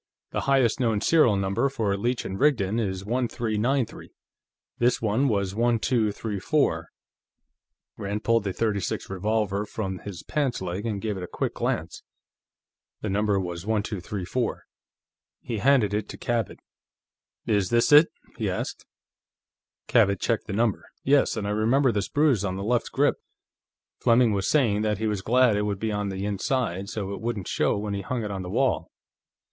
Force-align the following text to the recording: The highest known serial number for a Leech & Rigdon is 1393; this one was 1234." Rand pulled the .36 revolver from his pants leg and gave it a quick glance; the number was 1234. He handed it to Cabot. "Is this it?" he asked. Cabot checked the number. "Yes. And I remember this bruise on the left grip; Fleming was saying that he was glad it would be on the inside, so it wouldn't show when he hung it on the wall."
The 0.31 0.41
highest 0.49 0.79
known 0.79 0.99
serial 0.99 1.35
number 1.35 1.69
for 1.69 1.93
a 1.93 1.95
Leech 1.95 2.23
& 2.23 2.25
Rigdon 2.25 2.79
is 2.79 3.05
1393; 3.05 4.09
this 4.79 4.99
one 4.99 5.27
was 5.27 5.53
1234." 5.53 6.87
Rand 7.97 8.23
pulled 8.23 8.43
the 8.45 8.49
.36 8.51 9.11
revolver 9.11 9.63
from 9.63 9.99
his 9.99 10.23
pants 10.23 10.59
leg 10.59 10.87
and 10.87 11.03
gave 11.03 11.17
it 11.17 11.23
a 11.23 11.27
quick 11.27 11.53
glance; 11.53 12.01
the 13.01 13.11
number 13.11 13.39
was 13.39 13.63
1234. 13.67 14.63
He 15.43 15.59
handed 15.59 15.93
it 15.93 16.09
to 16.09 16.17
Cabot. 16.17 16.57
"Is 17.45 17.69
this 17.69 17.91
it?" 17.91 18.07
he 18.39 18.49
asked. 18.49 18.87
Cabot 19.85 20.19
checked 20.19 20.47
the 20.47 20.53
number. 20.53 20.85
"Yes. 21.03 21.37
And 21.37 21.45
I 21.45 21.51
remember 21.51 21.91
this 21.91 22.09
bruise 22.09 22.43
on 22.43 22.55
the 22.55 22.63
left 22.63 22.91
grip; 22.91 23.17
Fleming 23.99 24.31
was 24.33 24.49
saying 24.49 24.81
that 24.81 24.97
he 24.97 25.05
was 25.05 25.21
glad 25.21 25.55
it 25.55 25.61
would 25.61 25.77
be 25.77 25.91
on 25.91 26.09
the 26.09 26.25
inside, 26.25 26.89
so 26.89 27.13
it 27.13 27.21
wouldn't 27.21 27.47
show 27.47 27.77
when 27.77 27.93
he 27.93 28.01
hung 28.01 28.23
it 28.23 28.31
on 28.31 28.41
the 28.41 28.49
wall." 28.49 28.89